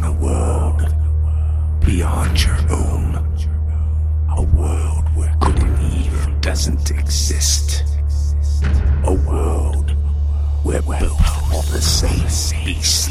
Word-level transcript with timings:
in 0.00 0.06
a 0.06 0.12
world 0.12 0.82
beyond 1.84 2.42
your 2.42 2.56
own. 2.70 3.16
A 4.36 4.42
world 4.42 5.04
where 5.14 5.34
good 5.40 5.58
and 5.58 5.92
evil 5.92 6.32
doesn't 6.40 6.90
exist. 6.90 7.84
A 9.04 9.12
world 9.12 9.90
where 10.62 10.82
both 10.82 11.20
are 11.54 11.62
the 11.72 11.82
same 11.82 12.64
beast. 12.64 13.09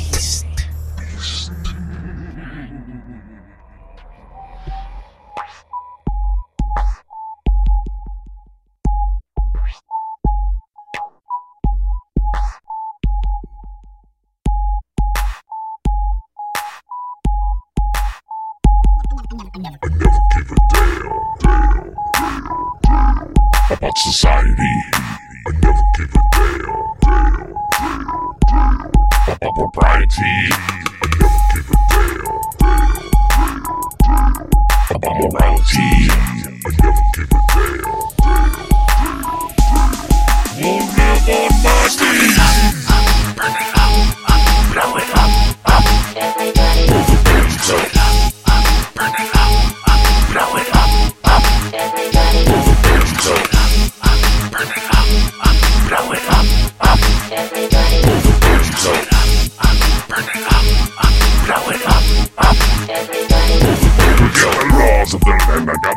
About 23.72 23.98
society. 23.98 24.76
I 25.48 25.52
never 25.62 25.84
give 25.96 26.14
a 26.14 26.22
damn, 26.32 26.68
damn, 27.00 27.56
damn, 28.48 28.92
damn 29.28 29.36
about 29.36 29.54
propriety. 29.56 30.36
I 30.52 31.08
never 31.20 31.42
give 31.54 31.70
a 31.70 31.78
damn, 31.90 32.36
damn, 32.60 33.64
damn, 34.00 34.50
damn 34.50 34.96
about 34.96 35.16
morality. 35.22 36.19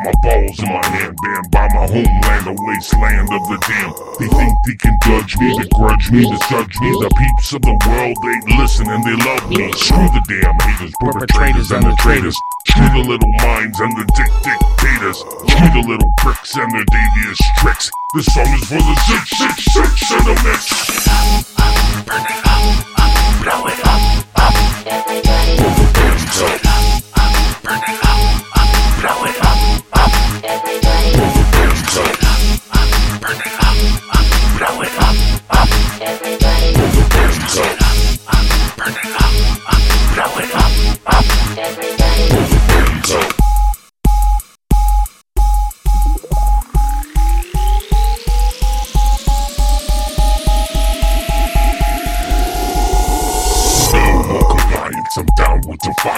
My 0.03 0.13
balls 0.21 0.59
in 0.59 0.69
my 0.69 0.83
hand. 0.85 1.15
Banned 1.23 1.49
by 1.51 1.67
my 1.73 1.85
homeland, 1.87 2.43
the 2.45 2.55
wasteland 2.55 3.27
of 3.31 3.43
the 3.47 3.57
damned. 3.63 3.95
They 4.19 4.29
think 4.29 4.53
they 4.67 4.75
can 4.75 4.95
judge 5.07 5.33
me, 5.39 5.47
begrudge 5.57 6.11
me, 6.11 6.21
they 6.27 6.39
judge 6.51 6.75
me. 6.79 6.89
The 6.99 7.11
peeps 7.15 7.53
of 7.55 7.61
the 7.63 7.75
world, 7.87 8.15
they 8.23 8.37
listen 8.59 8.87
and 8.91 9.03
they 9.03 9.17
love 9.23 9.49
me. 9.49 9.71
Screw 9.79 10.07
the 10.11 10.23
damn 10.27 10.59
haters, 10.59 10.93
perpetrators 10.99 11.71
and 11.71 11.83
the 11.83 11.95
traitors. 12.03 12.35
Screw 12.67 12.89
the 12.91 13.03
little 13.07 13.33
minds 13.43 13.79
and 13.79 13.93
the 13.95 14.05
dick 14.15 14.33
dictators. 14.43 15.19
Screw 15.19 15.71
the 15.71 15.83
little 15.87 16.11
pricks 16.19 16.55
and 16.55 16.69
their 16.75 16.85
devious 16.85 17.39
tricks. 17.59 17.91
This 18.15 18.27
song 18.33 18.47
is 18.53 18.63
for 18.67 18.77
the 18.77 18.95
six 19.07 19.23
six 19.41 19.55
six 19.73 20.11
in 20.11 20.23
the 20.27 20.35
mix. 20.45 20.69
Burn 22.05 22.21
it 22.21 22.45
up, 22.45 22.85
blow 22.85 22.92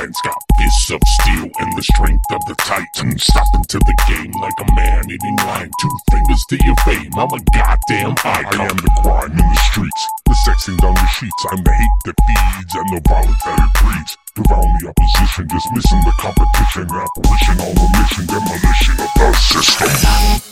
defiance. 0.05 0.21
Got 0.21 0.43
fists 0.57 0.91
of 0.91 1.01
steel 1.03 1.49
and 1.59 1.77
the 1.77 1.83
strength 1.83 2.25
of 2.31 2.41
the 2.45 2.55
titan. 2.55 3.17
Stop 3.17 3.47
into 3.55 3.79
the 3.79 3.95
game 4.07 4.31
like 4.41 4.53
a 4.59 4.73
man 4.73 5.09
eating 5.09 5.35
lion. 5.37 5.71
Two 5.81 5.97
fingers 6.11 6.43
to 6.49 6.57
your 6.65 6.75
fame, 6.85 7.11
I'm 7.15 7.31
a 7.31 7.39
goddamn 7.53 8.11
icon. 8.23 8.61
I 8.61 8.67
am 8.69 8.77
the 8.77 8.91
crime 9.01 9.31
in 9.31 9.37
the 9.37 9.61
streets, 9.71 10.07
the 10.25 10.35
sexing 10.45 10.77
down 10.77 10.93
the 10.93 11.07
sheets. 11.07 11.45
I'm 11.51 11.63
the 11.63 11.73
hate 11.73 11.99
that 12.05 12.15
feeds 12.27 12.75
and 12.75 12.89
the 12.93 13.01
violence 13.07 13.43
that 13.45 13.59
it 13.59 13.73
breeds. 13.81 14.17
Devour 14.35 14.67
the 14.79 14.91
opposition, 14.91 15.47
dismissing 15.47 16.01
the 16.03 16.13
competition. 16.19 16.85
Apparition 16.91 17.57
on 17.61 17.73
a 17.77 17.87
mission, 17.99 18.25
demolition 18.27 18.95
of 18.99 19.11
the 19.15 19.33
system. 19.33 20.44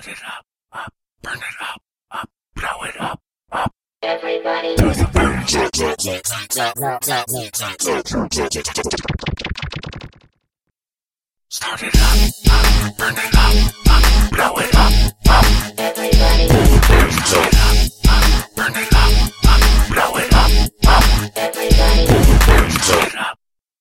Start 0.00 0.16
it 0.16 0.24
up, 0.26 0.46
up, 0.72 0.94
burn 1.20 1.36
it 1.36 1.42
up, 1.60 1.82
up, 2.10 2.30
blow 2.54 2.88
it 2.88 3.00
up, 3.02 3.20
up. 3.52 3.74
Everybody 4.00 4.74
Do 4.76 4.88
the. 4.94 5.10
Everybody 5.14 5.46
Start 11.50 11.82
it 11.82 11.94
up, 11.96 12.16
up, 12.50 12.96
burn 12.96 13.14
it 13.14 13.34
up, 13.34 13.74
up, 13.90 14.32
blow 14.32 14.54
it 14.64 14.69